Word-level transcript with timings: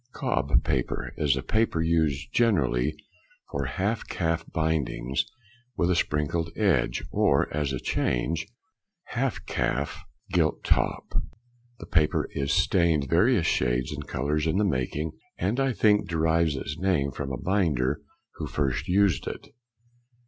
Cobb 0.13 0.63
Paper 0.63 1.13
is 1.15 1.37
a 1.37 1.43
paper 1.43 1.79
used 1.79 2.33
generally 2.33 2.95
for 3.51 3.65
half 3.65 4.07
calf 4.07 4.43
bindings, 4.51 5.25
with 5.77 5.91
a 5.91 5.95
sprinkled 5.95 6.49
edge, 6.55 7.03
or 7.11 7.47
as 7.53 7.71
a 7.71 7.79
change, 7.79 8.47
half 9.03 9.45
calf, 9.45 10.01
gilt 10.31 10.63
top. 10.63 11.13
The 11.77 11.85
paper 11.85 12.27
is 12.33 12.51
stained 12.51 13.11
various 13.11 13.45
shades 13.45 13.91
and 13.91 14.07
colours 14.07 14.47
in 14.47 14.57
the 14.57 14.65
making, 14.65 15.11
and 15.37 15.59
I 15.59 15.71
think 15.71 16.09
derives 16.09 16.55
its 16.55 16.79
name 16.79 17.11
from 17.11 17.31
a 17.31 17.37
binder 17.37 18.01
who 18.37 18.47
first 18.47 18.87
used 18.87 19.27
it. 19.27 19.49